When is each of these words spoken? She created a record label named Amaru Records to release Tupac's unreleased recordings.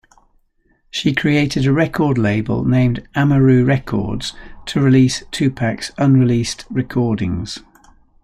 She 0.89 1.13
created 1.13 1.67
a 1.67 1.71
record 1.71 2.17
label 2.17 2.65
named 2.65 3.07
Amaru 3.13 3.63
Records 3.63 4.33
to 4.65 4.81
release 4.81 5.21
Tupac's 5.29 5.91
unreleased 5.95 6.65
recordings. 6.71 7.59